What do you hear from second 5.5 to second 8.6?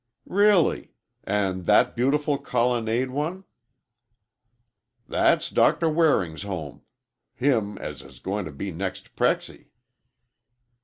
Doctor Waring's home. Him as is going to